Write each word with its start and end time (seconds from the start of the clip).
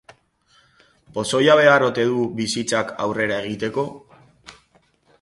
Pozoia 1.17 1.57
behar 1.61 1.87
ote 1.89 2.07
du 2.13 2.25
bizitzak 2.41 2.97
aurrera 3.07 3.41
egiteko? 3.47 3.89